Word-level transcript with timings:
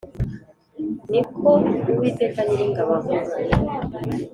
Ni 1.09 1.21
ko 1.33 1.49
Uwiteka 1.93 2.39
Nyiringabo 2.45 2.91
avuga 2.99 3.15